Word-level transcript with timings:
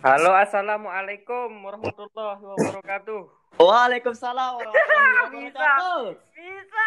Halo, 0.00 0.32
assalamualaikum 0.32 1.60
warahmatullahi 1.60 2.40
wabarakatuh. 2.40 3.20
Waalaikumsalam 3.60 4.56
warahmatullahi 4.56 5.28
Bisa. 5.36 5.60
wabarakatuh. 5.60 6.00
Bisa, 6.32 6.84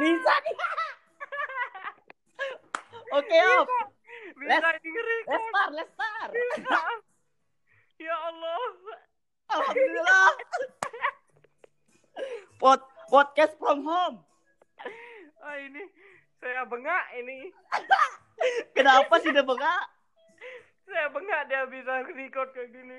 Bisa 0.00 0.32
nih. 0.40 0.54
Oke, 3.18 3.38
Op. 3.58 3.68
bisa 4.38 4.56
Les- 4.60 4.80
dengerin. 4.80 5.22
Lestar, 5.28 5.68
lestar. 5.74 6.28
Bisa. 6.30 6.78
Ya 7.98 8.16
Allah. 8.16 8.60
Alhamdulillah. 9.48 10.28
Pod, 12.56 12.80
podcast 13.08 13.54
from 13.56 13.84
home. 13.84 14.16
Ah, 15.38 15.56
ini 15.58 15.84
saya 16.38 16.64
bengak 16.64 17.04
ini. 17.14 17.52
Kenapa 18.76 19.18
sih 19.18 19.32
udah 19.32 19.44
bengak? 19.44 19.82
Saya 20.88 21.06
bengak 21.12 21.42
dia 21.52 21.62
bisa 21.68 21.92
record 22.08 22.48
kayak 22.56 22.72
gini. 22.72 22.98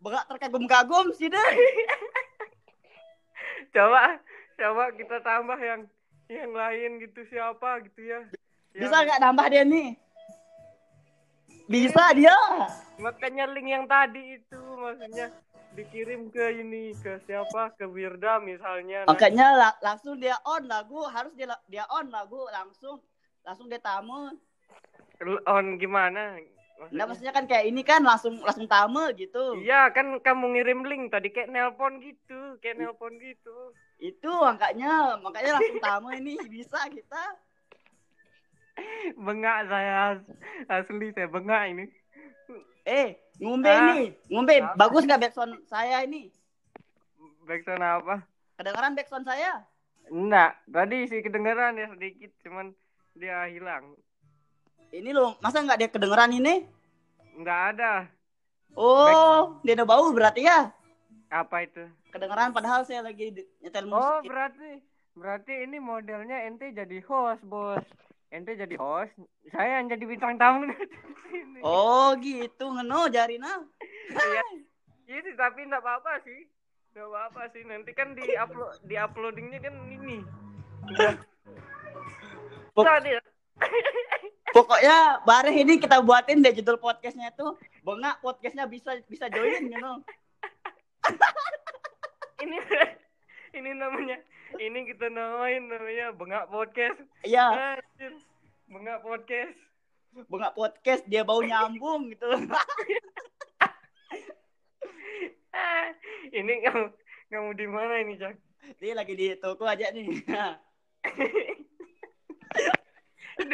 Bengak 0.00 0.24
terkagum-kagum 0.32 1.12
sih 1.12 1.28
deh. 1.28 1.50
Coba, 3.68 4.16
coba 4.56 4.84
kita 4.96 5.20
tambah 5.20 5.58
yang 5.60 5.84
yang 6.32 6.52
lain 6.56 7.04
gitu 7.04 7.20
siapa 7.28 7.84
gitu 7.84 8.00
ya. 8.00 8.24
Bisa 8.72 8.88
Yang- 8.96 9.04
nggak 9.12 9.20
nambah 9.28 9.46
dia 9.52 9.62
nih? 9.68 9.88
Bisa 11.68 12.04
dia. 12.16 12.32
Makanya 12.96 13.44
link 13.52 13.68
yang 13.68 13.84
tadi 13.84 14.40
itu 14.40 14.56
maksudnya 14.56 15.28
dikirim 15.76 16.32
ke 16.32 16.64
ini 16.64 16.96
ke 16.96 17.20
siapa 17.28 17.76
ke 17.76 17.84
Wirda 17.84 18.40
misalnya. 18.40 19.04
Makanya 19.04 19.46
la- 19.52 19.78
langsung 19.84 20.16
dia 20.16 20.40
on 20.48 20.64
lagu, 20.64 21.04
harus 21.12 21.36
dia 21.36 21.52
dia 21.68 21.84
on 21.92 22.08
lagu 22.08 22.40
langsung 22.48 23.04
langsung 23.44 23.68
dia 23.68 23.80
tamu. 23.84 24.32
On 25.44 25.76
gimana? 25.76 26.38
Nah, 26.94 27.10
maksudnya 27.10 27.34
kan 27.34 27.50
kayak 27.50 27.66
ini 27.66 27.82
kan 27.82 28.06
langsung 28.06 28.38
langsung 28.38 28.70
tamu 28.70 29.10
gitu. 29.18 29.58
Iya 29.58 29.90
kan 29.90 30.22
kamu 30.22 30.54
ngirim 30.54 30.86
link 30.86 31.10
tadi 31.10 31.34
kayak 31.34 31.50
nelpon 31.50 31.98
gitu, 31.98 32.54
kayak 32.62 32.78
nelpon 32.78 33.18
gitu. 33.18 33.74
Itu 33.98 34.30
makanya 34.30 35.18
makanya 35.18 35.58
langsung 35.58 35.82
tamu 35.82 36.08
ini 36.14 36.38
bisa 36.54 36.78
kita. 36.86 37.22
Bengak 39.18 39.66
saya 39.66 40.22
asli 40.70 41.10
saya 41.10 41.26
bengak 41.26 41.62
ini. 41.66 41.84
Eh, 42.86 43.18
ngombe 43.42 43.68
Ah. 43.68 43.92
ini, 43.92 44.14
ngombe 44.30 44.54
Apa? 44.56 44.78
bagus 44.78 45.02
nggak 45.02 45.20
backsound 45.20 45.58
saya 45.66 46.06
ini? 46.06 46.30
Backsound 47.42 47.82
apa? 47.82 48.22
Kedengaran 48.54 48.94
backsound 48.94 49.26
saya? 49.26 49.66
Enggak, 50.08 50.56
tadi 50.64 51.04
sih 51.04 51.20
kedengeran 51.20 51.74
ya 51.74 51.90
sedikit 51.90 52.30
cuman 52.40 52.70
dia 53.12 53.44
hilang. 53.50 53.98
Ini 54.88 55.10
loh, 55.12 55.36
masa 55.38 55.60
nggak 55.60 55.78
dia 55.78 55.88
kedengeran 55.88 56.32
ini? 56.32 56.64
Enggak 57.36 57.76
ada. 57.76 57.92
Oh, 58.72 59.58
dia 59.60 59.76
udah 59.76 59.86
bau 59.86 60.08
berarti 60.10 60.48
ya? 60.48 60.72
Apa 61.28 61.62
itu? 61.62 61.84
Kedengeran 62.08 62.56
padahal 62.56 62.82
saya 62.82 63.04
lagi 63.04 63.32
nyetel 63.60 63.84
Oh, 63.86 64.18
musik. 64.18 64.32
berarti 64.32 64.70
berarti 65.12 65.52
ini 65.66 65.76
modelnya 65.76 66.46
ente 66.46 66.72
jadi 66.72 67.04
host, 67.04 67.44
Bos. 67.44 67.84
Ente 68.28 68.54
jadi 68.54 68.76
host, 68.76 69.12
saya 69.50 69.80
yang 69.80 69.88
jadi 69.88 70.04
bintang 70.04 70.36
tamu 70.36 70.68
sini. 71.28 71.60
Oh, 71.66 72.14
gitu 72.16 72.64
ngeno 72.70 73.08
jarina. 73.08 73.60
Iya. 74.08 74.42
Iya 75.04 75.18
sih, 75.20 75.34
tapi 75.34 75.64
enggak 75.64 75.80
apa-apa 75.80 76.22
sih. 76.22 76.48
Enggak 76.92 77.06
apa-apa 77.08 77.42
sih. 77.52 77.62
Nanti 77.64 77.90
kan 77.92 78.14
di 78.14 78.24
upload 78.36 78.72
di 78.84 78.94
uploadingnya 78.96 79.58
kan 79.60 79.74
ini. 79.86 80.16
Pok- 82.72 82.86
Tadi 82.86 83.10
Pokoknya 84.58 85.22
bareng 85.22 85.54
ini 85.54 85.78
kita 85.78 86.02
buatin 86.02 86.42
deh 86.42 86.50
judul 86.50 86.82
podcastnya 86.82 87.30
itu 87.30 87.46
bengak 87.86 88.18
podcastnya 88.18 88.66
bisa 88.66 88.98
bisa 89.06 89.30
join 89.30 89.70
gitu. 89.70 89.92
ini 92.42 92.58
ini 93.58 93.70
namanya 93.78 94.18
ini 94.58 94.82
kita 94.90 95.14
namain 95.14 95.62
namanya 95.62 96.10
bengak 96.10 96.50
podcast. 96.50 96.98
Iya. 97.22 97.78
Bengak 98.66 99.06
podcast. 99.06 99.54
bengak 100.26 100.58
podcast 100.58 101.06
dia 101.06 101.22
bau 101.22 101.38
nyambung 101.38 102.10
gitu. 102.10 102.26
Ini 106.28 106.54
kamu 106.66 106.86
kamu 107.30 107.50
di 107.54 107.66
mana 107.70 107.94
ini, 108.02 108.18
Cak? 108.18 108.34
Dia 108.82 108.98
lagi 108.98 109.14
di 109.14 109.32
toko 109.38 109.62
aja 109.64 109.94
nih. 109.94 111.54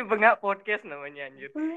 Bengak 0.04 0.37
podcast 0.38 0.82
namanya 0.84 1.32
anjir. 1.32 1.50
Ini 1.54 1.76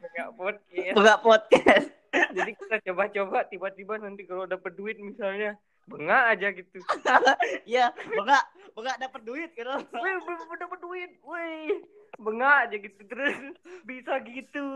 bengak 0.00 0.30
podcast. 0.34 0.94
bengak 0.96 1.18
podcast. 1.20 1.86
Jadi 2.32 2.50
kita 2.56 2.76
coba-coba 2.90 3.38
tiba-tiba 3.46 3.94
nanti 4.00 4.24
kalau 4.24 4.48
dapat 4.48 4.72
duit 4.72 4.96
misalnya 4.96 5.60
bengak 5.86 6.22
aja 6.32 6.48
gitu. 6.56 6.78
Iya, 7.70 7.92
bengak 7.92 8.44
bengak 8.72 8.96
dapat 8.98 9.20
duit 9.22 9.50
gitu. 9.52 9.68
Wih, 9.68 10.14
belum 10.24 10.56
dapat 10.56 10.78
duit. 10.80 11.10
Wih, 11.20 11.68
bengak 12.16 12.54
aja 12.68 12.76
gitu 12.80 13.00
terus 13.04 13.36
bisa 13.84 14.12
gitu. 14.24 14.66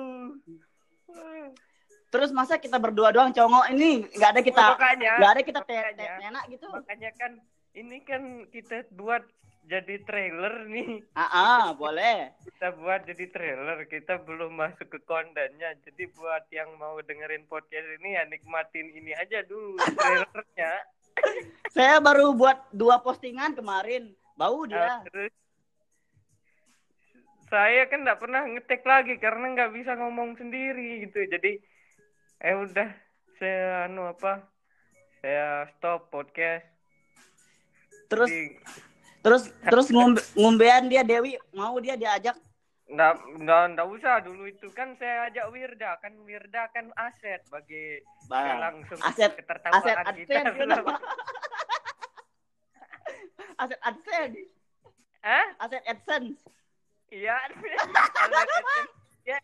Terus 2.11 2.31
masa 2.35 2.59
kita 2.59 2.77
berdua 2.77 3.15
doang 3.15 3.31
congok 3.31 3.71
ini 3.71 4.03
nggak 4.19 4.31
ada 4.35 4.41
kita 4.43 4.63
nggak 4.75 5.31
ada 5.31 5.43
kita 5.47 5.61
te- 5.63 5.79
makanya. 5.79 6.11
te- 6.19 6.27
enak 6.27 6.45
gitu. 6.51 6.67
makanya 6.69 7.11
kan 7.15 7.33
ini 7.71 7.97
kan 8.03 8.23
kita 8.51 8.83
buat 8.99 9.23
jadi 9.67 10.03
trailer 10.03 10.67
nih. 10.67 11.05
Ah, 11.15 11.29
ah, 11.31 11.65
boleh. 11.77 12.33
Kita 12.43 12.73
buat 12.75 13.05
jadi 13.07 13.27
trailer, 13.31 13.79
kita 13.87 14.23
belum 14.25 14.57
masuk 14.57 14.89
ke 14.89 14.99
kontennya. 15.05 15.77
Jadi 15.85 16.11
buat 16.17 16.47
yang 16.51 16.75
mau 16.81 16.99
dengerin 17.01 17.45
podcast 17.47 17.87
ini 18.01 18.17
ya 18.17 18.25
nikmatin 18.27 18.89
ini 18.93 19.13
aja 19.15 19.45
dulu 19.45 19.79
trailernya. 19.79 20.73
Saya 21.77 22.01
baru 22.01 22.33
buat 22.33 22.73
dua 22.73 22.99
postingan 23.03 23.55
kemarin. 23.55 24.11
Bau 24.35 24.65
dia. 24.65 24.81
Nah, 24.81 25.01
terus 25.05 25.33
saya 27.51 27.83
kan 27.91 28.07
nggak 28.07 28.23
pernah 28.23 28.47
ngetek 28.47 28.87
lagi 28.87 29.19
karena 29.19 29.51
nggak 29.53 29.75
bisa 29.75 29.99
ngomong 29.99 30.39
sendiri 30.39 31.05
gitu. 31.05 31.27
Jadi 31.27 31.59
eh 32.41 32.55
udah 32.57 32.89
saya 33.37 33.91
anu 33.91 34.07
apa? 34.07 34.49
Saya 35.21 35.69
stop 35.77 36.09
podcast. 36.09 36.65
Terus 38.07 38.31
Jadi, 38.31 38.55
terus 39.21 39.43
terus 39.63 39.87
ngombe, 39.89 40.21
ngombean 40.35 40.87
dia 40.87 41.03
Dewi 41.03 41.37
mau 41.53 41.77
dia 41.77 41.95
diajak 41.95 42.37
nggak 42.87 43.13
nggak 43.39 43.63
nggak 43.71 43.89
usah 43.89 44.19
dulu 44.19 44.45
itu 44.45 44.67
kan 44.71 44.97
saya 44.97 45.29
ajak 45.29 45.47
Wirda 45.49 45.95
kan 45.99 46.11
Wirda 46.21 46.67
kan 46.69 46.91
aset 46.97 47.39
bagi 47.47 48.03
Bang, 48.27 48.59
langsung 48.59 48.99
aset- 48.99 49.37
ketertawaan 49.37 49.79
aset 50.03 50.17
kita. 50.19 50.43
gitu. 50.51 50.67
aset 53.61 53.81
AdSense 53.81 54.41
Hah? 55.21 55.47
aset 55.61 55.83
AdSense 55.85 56.41
Iya. 57.11 57.35
Aset 58.23 58.87
ya. 59.29 59.39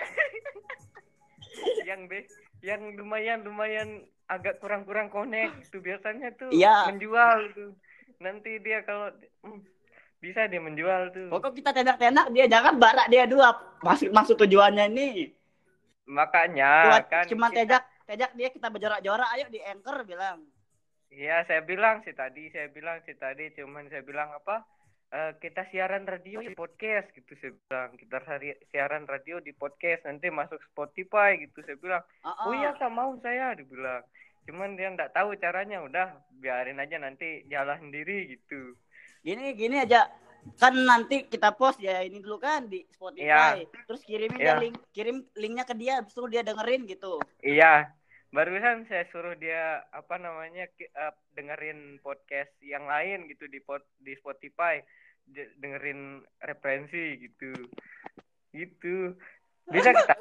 yang 1.84 2.06
be 2.06 2.22
yang 2.62 2.94
lumayan 2.94 3.42
lumayan 3.42 3.88
agak 4.26 4.58
kurang-kurang 4.58 5.10
connect 5.10 5.50
itu 5.60 5.78
biasanya 5.78 6.30
tuh 6.32 6.50
Iya. 6.50 6.86
menjual 6.88 7.38
tuh. 7.52 7.74
Nanti 8.18 8.58
dia 8.58 8.80
kalau 8.82 9.12
hmm, 9.42 9.60
bisa 10.16 10.48
dia 10.48 10.58
menjual 10.58 11.12
tuh. 11.12 11.28
pokok 11.28 11.52
kita 11.54 11.70
tenak-tenak 11.70 12.32
dia 12.32 12.48
jangan 12.48 12.74
barak 12.76 13.06
dia 13.06 13.28
dua 13.28 13.52
masuk 13.80 14.08
masuk 14.10 14.36
tujuannya 14.38 14.88
ini 14.88 15.30
Makanya 16.06 16.72
Buat 16.88 17.04
kan 17.06 17.24
cuma 17.28 17.46
kita- 17.50 17.56
tejak 17.60 17.82
tejak 18.06 18.30
dia 18.32 18.48
kita 18.48 18.68
berjorak-jorak 18.70 19.28
ayo 19.34 19.46
di 19.48 19.60
anchor 19.60 20.02
bilang 20.02 20.46
Iya, 21.06 21.46
saya 21.46 21.62
bilang 21.62 22.02
sih 22.02 22.12
tadi, 22.12 22.50
saya 22.50 22.66
bilang 22.66 22.98
sih 23.02 23.14
tadi, 23.14 23.48
cuman 23.54 23.86
saya 23.86 24.02
bilang 24.02 24.26
apa? 24.32 24.66
eh, 25.06 25.32
kita 25.38 25.62
siaran 25.70 26.02
radio 26.02 26.42
di 26.42 26.50
podcast 26.52 27.06
gitu 27.14 27.30
saya 27.36 27.54
bilang. 27.54 27.94
Kita 27.94 28.16
siaran 28.66 29.06
radio 29.06 29.38
di 29.38 29.54
podcast 29.54 30.02
nanti 30.02 30.26
masuk 30.28 30.58
Spotify 30.66 31.38
gitu 31.38 31.62
saya 31.62 31.78
bilang. 31.78 32.02
Ah, 32.20 32.34
Oh 32.42 32.50
ah. 32.50 32.58
iya, 32.58 32.70
tak 32.74 32.90
mau 32.90 33.14
saya 33.22 33.54
dibilang. 33.54 34.02
Cuman 34.46 34.78
dia 34.78 34.88
nggak 34.94 35.12
tahu 35.12 35.34
caranya, 35.36 35.82
udah 35.82 36.06
biarin 36.38 36.78
aja 36.78 36.96
nanti 36.96 37.42
jalan 37.46 37.78
sendiri 37.82 38.30
gitu. 38.30 38.74
gini 39.26 39.58
gini 39.58 39.82
aja 39.82 40.06
kan 40.54 40.70
nanti 40.70 41.26
kita 41.26 41.50
post 41.58 41.82
ya 41.82 41.98
ini 41.98 42.22
dulu 42.22 42.38
kan 42.38 42.70
di 42.70 42.86
Spotify 42.94 43.66
terus 43.90 44.06
kirimin 44.06 44.38
Iya. 44.38 44.54
link 44.62 44.78
kirim 44.94 45.26
linknya 45.34 45.66
ke 45.66 45.74
dia 45.74 45.98
suruh 46.06 46.30
dia 46.30 46.46
dengerin 46.46 46.86
gitu 46.86 47.18
Iya, 47.42 47.90
barusan 48.30 48.86
saya 48.86 49.02
suruh 49.10 49.34
dia 49.34 49.82
apa 49.90 50.14
namanya 50.22 50.70
eh, 50.78 51.12
dengerin 51.34 51.98
podcast 51.98 52.54
yang 52.62 52.86
lain 52.86 53.26
gitu 53.26 53.50
di 53.50 53.58
pot, 53.58 53.82
di 53.98 54.14
Spotify, 54.14 54.78
De- 55.26 55.50
dengerin 55.58 56.22
referensi 56.38 57.18
gitu, 57.18 57.50
gitu. 58.54 59.10
Bisa 59.66 59.90
kita 59.98 60.14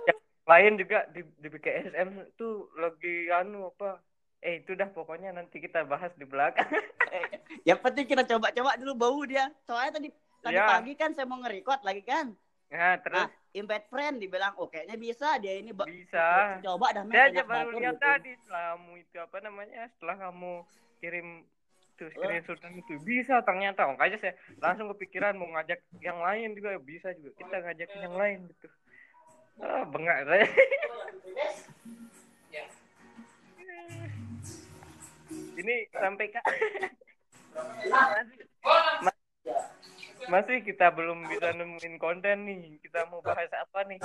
lain 0.50 0.82
juga 0.82 1.06
di 1.14 1.22
di 1.38 1.46
BKSM 1.46 2.34
tuh 2.34 2.74
lagi 2.82 3.30
anu 3.30 3.70
apa? 3.70 4.02
Eh 4.46 4.62
itu 4.62 4.78
dah 4.78 4.86
pokoknya 4.86 5.34
nanti 5.34 5.58
kita 5.58 5.82
bahas 5.90 6.14
di 6.14 6.22
belakang. 6.22 6.70
yang 7.70 7.82
penting 7.82 8.06
kita 8.06 8.22
coba-coba 8.30 8.78
dulu 8.78 8.94
bau 8.94 9.20
dia. 9.26 9.50
Soalnya 9.66 9.98
tadi 9.98 10.10
tadi 10.46 10.54
Iya. 10.54 10.70
pagi 10.70 10.94
kan 10.94 11.10
saya 11.18 11.26
mau 11.26 11.42
nge-record 11.42 11.82
lagi 11.82 12.06
kan. 12.06 12.30
Nah, 12.70 12.98
terus? 13.02 13.26
Nah, 13.26 13.30
invite 13.58 13.88
friend 13.90 14.22
dibilang, 14.22 14.54
oh 14.62 14.70
kayaknya 14.70 14.98
bisa 15.02 15.42
dia 15.42 15.58
ini 15.58 15.74
bisa. 15.74 16.62
coba 16.62 16.94
dah 16.94 17.02
Saya 17.10 17.34
aja 17.34 17.42
baru 17.42 17.74
lihat 17.74 17.98
gitu. 17.98 18.06
tadi 18.06 18.32
setelah 18.42 18.64
kamu 18.78 18.92
itu 19.02 19.18
apa 19.18 19.38
namanya 19.42 19.82
setelah 19.98 20.16
kamu 20.30 20.52
kirim 21.02 21.28
tuh 21.96 22.10
screenshot 22.14 22.60
itu 22.62 22.94
bisa 23.02 23.42
ternyata. 23.42 23.90
Makanya 23.90 24.18
saya 24.22 24.34
langsung 24.62 24.94
kepikiran 24.94 25.34
mau 25.42 25.50
ngajak 25.58 25.82
yang 26.06 26.22
lain 26.22 26.54
juga. 26.54 26.78
Bisa 26.78 27.10
juga 27.18 27.34
kita 27.34 27.56
ngajak 27.66 27.90
yang 27.98 28.14
lain 28.14 28.40
gitu. 28.54 28.68
Ah 29.58 29.88
bengak 29.90 30.28
saya 30.30 30.46
ini 35.56 35.88
sampai 35.92 36.26
kak 36.32 36.46
masih, 39.04 39.56
masih 40.28 40.58
kita 40.64 40.92
belum 40.92 41.28
bisa 41.28 41.56
nemuin 41.56 41.96
konten 41.96 42.46
nih 42.46 42.80
kita 42.84 43.08
mau 43.08 43.24
bahas 43.24 43.50
apa 43.52 43.88
nih 43.88 44.00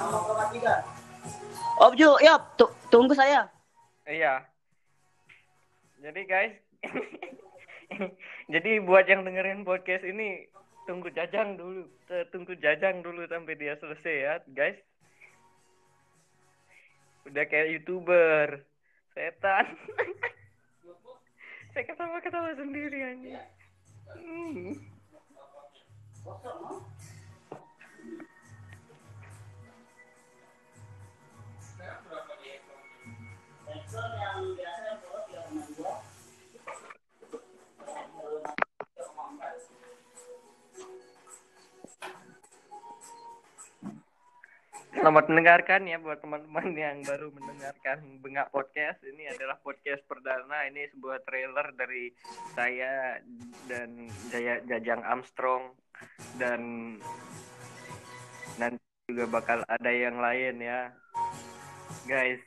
yuk, 2.21 2.43
tu- 2.57 2.75
tunggu 2.89 3.13
saya. 3.17 3.49
Iya. 4.09 4.45
Jadi 6.01 6.21
guys, 6.25 6.55
jadi 8.53 8.81
buat 8.81 9.05
yang 9.05 9.25
dengerin 9.25 9.69
podcast 9.69 10.05
ini 10.05 10.49
tunggu 10.89 11.13
jajang 11.13 11.61
dulu, 11.61 11.85
Eh, 12.11 12.27
tunggu 12.35 12.57
jajang 12.59 13.05
dulu 13.07 13.23
sampai 13.31 13.55
dia 13.55 13.77
selesai 13.79 14.17
ya, 14.17 14.35
guys. 14.51 14.75
Udah 17.29 17.45
kayak 17.47 17.79
youtuber, 17.79 18.65
setan. 19.15 19.67
Saya 21.81 21.97
ketawa-ketawa 21.97 22.53
sendiri 22.61 23.01
aja. 23.01 23.41
Hmm. 24.13 24.77
Selamat 45.01 45.33
mendengarkan 45.33 45.89
ya 45.89 45.97
buat 45.97 46.21
teman-teman 46.21 46.77
yang 46.77 47.01
baru 47.09 47.33
mendengarkan 47.33 48.21
Bengak 48.21 48.53
Podcast. 48.53 49.01
Ini 49.01 49.33
adalah 49.33 49.57
podcast 49.65 50.05
perdana. 50.05 50.69
Ini 50.69 50.93
sebuah 50.93 51.25
trailer 51.25 51.73
dari 51.73 52.13
saya 52.53 53.17
dan 53.65 54.13
Jaya 54.29 54.61
Jajang 54.69 55.01
Armstrong 55.01 55.73
dan 56.37 56.61
nanti 58.61 58.85
juga 59.09 59.25
bakal 59.41 59.65
ada 59.73 59.89
yang 59.89 60.21
lain 60.21 60.61
ya. 60.61 60.93
Guys, 62.05 62.45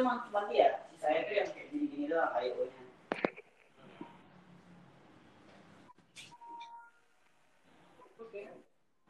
emang 0.00 0.24
cuma 0.28 0.48
dia. 0.48 0.88
Saya 0.96 1.24
itu 1.24 1.32
yang 1.36 1.48
kayak 1.52 1.66
gini-gini 1.72 2.04
doang 2.08 2.32
IO-nya. 2.40 2.80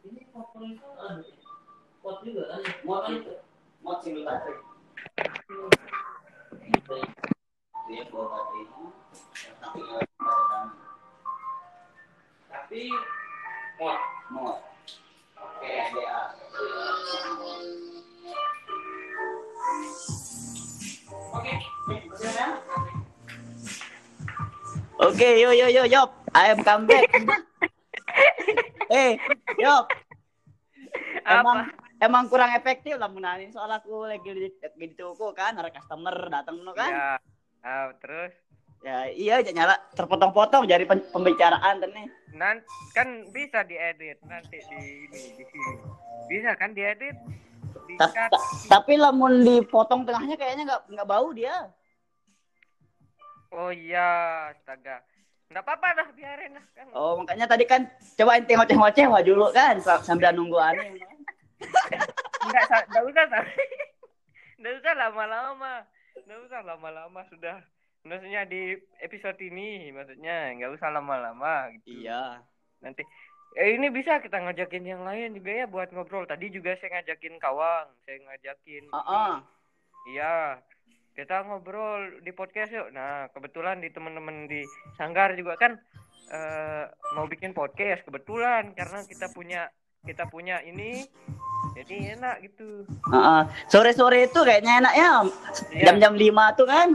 Ini 0.01 0.21
motor 0.33 0.65
itu 0.65 0.87
ada 0.97 1.23
pot 2.01 2.25
juga 2.25 2.43
kan? 2.57 2.63
Mod 2.83 3.05
itu. 3.13 3.35
Mod 3.85 3.99
single 4.03 4.25
baterai. 4.27 4.65
Dia 7.91 8.03
bawa 8.09 8.27
baterainya. 8.33 8.87
Tapi 9.61 9.81
Tapi 12.51 12.83
mod. 13.79 13.99
mod. 14.33 14.70
Oke, 25.11 25.43
yo 25.43 25.51
yo 25.51 25.67
yo 25.67 25.83
Yop, 25.91 26.11
I 26.31 26.55
am 26.55 26.63
come 26.63 26.87
back. 26.87 27.11
eh, 28.95 29.19
Yop, 29.59 29.91
emang 31.27 31.67
apa? 31.67 31.75
emang 31.99 32.25
kurang 32.31 32.55
efektif 32.55 32.95
lah 32.95 33.11
menahan 33.11 33.51
soal 33.51 33.67
aku 33.75 34.07
lagi 34.07 34.31
di, 34.31 34.47
di 34.55 34.87
toko 34.95 35.35
kan, 35.35 35.59
ada 35.59 35.67
customer 35.75 36.15
datang 36.31 36.63
no 36.63 36.71
kan. 36.71 37.19
Ya. 37.63 37.91
Terus 37.99 38.31
Ya 38.81 39.13
iya 39.13 39.45
aja 39.45 39.53
nyala 39.53 39.77
terpotong-potong 39.93 40.65
dari 40.65 40.89
pen- 40.89 41.05
pembicaraan 41.13 41.85
tadi. 41.85 42.01
nanti 42.33 42.65
kan 42.97 43.29
bisa 43.29 43.61
diedit 43.61 44.17
nanti 44.25 44.57
di 44.57 45.05
ini 45.05 45.21
di 45.37 45.45
sini. 45.45 45.73
Bisa 46.25 46.57
kan 46.57 46.73
diedit? 46.73 47.13
Ta- 48.01 48.09
ta- 48.09 48.33
tapi 48.73 48.97
lamun 48.97 49.45
dipotong 49.45 50.09
tengahnya 50.09 50.33
kayaknya 50.41 50.65
nggak 50.65 50.83
nggak 50.97 51.09
bau 51.13 51.29
dia. 51.37 51.69
Oh 53.51 53.71
iya, 53.75 54.09
astaga. 54.55 55.03
Enggak 55.51 55.67
apa-apa 55.67 55.89
dah, 55.99 56.09
biarin 56.15 56.55
lah 56.55 56.65
kan. 56.79 56.87
Oh 56.95 57.19
makanya 57.19 57.51
tadi 57.51 57.67
kan 57.67 57.91
cobain 58.15 58.47
tengok-tengok 58.47 58.91
cewek 58.95 59.23
dulu 59.27 59.51
kan 59.51 59.75
sa- 59.83 59.99
sambil 59.99 60.31
nunggu 60.31 60.55
aneh. 60.63 60.95
Enggak, 62.47 62.65
enggak 62.89 63.05
usah, 63.05 63.25
sa- 63.29 63.45
enggak 64.63 64.75
usah 64.81 64.95
lama-lama. 64.95 65.75
Enggak 66.25 66.41
usah 66.47 66.61
lama-lama 66.63 67.21
sudah. 67.29 67.59
Maksudnya 68.01 68.49
di 68.49 68.79
episode 69.05 69.37
ini, 69.43 69.93
maksudnya 69.93 70.55
enggak 70.55 70.73
usah 70.73 70.89
lama-lama 70.89 71.69
gitu. 71.77 72.01
Iya. 72.01 72.41
Nanti 72.81 73.03
eh, 73.59 73.75
ini 73.77 73.91
bisa 73.91 74.23
kita 74.23 74.41
ngajakin 74.41 74.87
yang 74.87 75.03
lain 75.03 75.35
juga 75.37 75.53
ya 75.53 75.67
buat 75.67 75.91
ngobrol. 75.91 76.25
Tadi 76.25 76.49
juga 76.49 76.79
saya 76.79 77.03
ngajakin 77.03 77.37
Kawang, 77.37 77.91
saya 78.07 78.23
ngajakin. 78.25 78.89
Ah, 78.95 79.03
ah. 79.05 79.35
Iya. 80.09 80.63
Kita 81.15 81.43
ngobrol 81.45 82.23
di 82.23 82.31
podcast 82.33 82.71
yuk. 82.73 82.89
Nah, 82.95 83.29
kebetulan 83.35 83.83
di 83.83 83.91
teman-teman 83.91 84.47
di 84.47 84.63
Sanggar 84.97 85.35
juga 85.35 85.59
kan 85.59 85.77
eh, 86.31 86.85
mau 87.19 87.27
bikin 87.27 87.51
podcast 87.51 88.07
kebetulan 88.07 88.73
karena 88.79 89.03
kita 89.05 89.27
punya 89.35 89.67
kita 90.07 90.25
punya 90.31 90.65
ini 90.65 91.05
jadi 91.77 92.17
enak 92.17 92.37
gitu. 92.47 92.89
Ah, 93.13 93.17
ah. 93.17 93.43
Sore-sore 93.69 94.27
itu 94.27 94.41
kayaknya 94.43 94.81
enak 94.81 94.95
ya. 94.97 95.13
Iya. 95.71 95.85
Jam-jam 95.93 96.15
5 96.17 96.59
tuh 96.59 96.67
kan. 96.67 96.89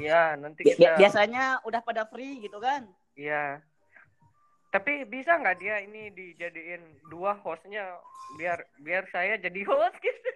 Iya, 0.00 0.22
nanti 0.40 0.64
Bi- 0.64 0.72
kita 0.76 0.96
biasanya 0.96 1.60
udah 1.68 1.80
pada 1.84 2.08
free 2.08 2.40
gitu 2.40 2.58
kan. 2.58 2.88
Iya. 3.14 3.60
Tapi 4.72 5.08
bisa 5.08 5.36
nggak 5.40 5.56
dia 5.56 5.80
ini 5.80 6.12
dijadiin 6.12 7.08
dua 7.08 7.38
hostnya 7.40 7.96
biar 8.36 8.60
biar 8.82 9.08
saya 9.08 9.40
jadi 9.40 9.60
host 9.64 9.96
gitu. 10.04 10.30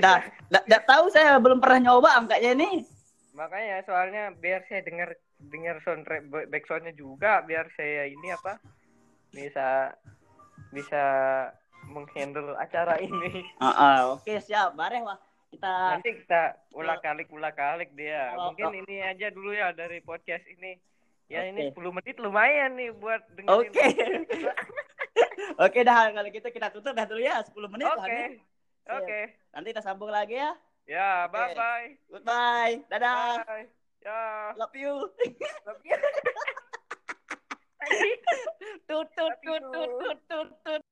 Dah, 0.00 0.18
dah, 0.50 0.80
tahu 0.82 1.06
saya 1.10 1.38
belum 1.38 1.62
pernah 1.62 1.90
nyoba 1.90 2.18
angkatnya 2.18 2.54
ini. 2.58 2.82
Makanya 3.34 3.82
soalnya 3.86 4.30
biar 4.34 4.62
saya 4.66 4.82
dengar 4.82 5.14
dengar 5.38 5.82
soundtrack 5.82 6.22
ba- 6.30 6.48
backsoundnya 6.50 6.94
juga 6.94 7.42
biar 7.42 7.66
saya 7.74 8.06
ini 8.06 8.30
apa 8.30 8.58
bisa 9.34 9.90
bisa 10.70 11.02
menghandle 11.90 12.54
acara 12.56 12.98
ini. 12.98 13.42
Ah, 13.58 13.70
ah, 13.70 13.98
oke 14.16 14.34
siap, 14.40 14.74
bareh 14.78 15.02
wah. 15.02 15.18
Kita 15.54 15.70
Nanti 15.98 16.10
kita 16.18 16.42
ulah 16.74 16.98
kalik 16.98 17.30
ulah 17.30 17.54
kalik 17.54 17.94
dia. 17.94 18.34
Kalau- 18.34 18.50
Mungkin 18.50 18.82
ini 18.86 18.96
aja 19.02 19.30
dulu 19.30 19.54
ya 19.54 19.70
dari 19.70 20.02
podcast 20.02 20.42
ini. 20.50 20.74
Ya 21.30 21.46
ini 21.48 21.72
Oke. 21.72 21.80
10 21.80 21.96
menit 21.96 22.16
lumayan 22.20 22.76
nih 22.76 22.90
buat 22.92 23.22
dengerin. 23.32 23.70
Oke. 23.72 23.84
Oke 25.64 25.78
dah 25.86 26.10
kalau 26.12 26.28
gitu 26.28 26.48
kita 26.52 26.68
tutup 26.68 26.92
dah 26.92 27.06
dulu 27.06 27.22
ya 27.22 27.40
10 27.40 27.54
menit 27.70 27.86
Oke. 27.86 28.02
nih. 28.10 28.28
Oke. 28.92 29.20
Nanti 29.54 29.70
kita 29.70 29.86
sambung 29.86 30.10
lagi 30.10 30.34
ya. 30.34 30.50
Ya, 30.84 31.30
Oke. 31.30 31.32
bye 31.32 31.54
bye. 31.54 31.88
Goodbye. 32.10 32.74
Dadah. 32.90 33.38
Bye. 33.46 33.66
Ya. 34.02 34.50
Love 34.58 34.76
you. 34.76 35.08
Love 35.64 35.82
you. 35.86 35.94
tut 38.88 39.06
tut 39.14 39.32
tut 39.44 39.62
tut 39.70 40.18
tut. 40.28 40.48
tut. 40.66 40.82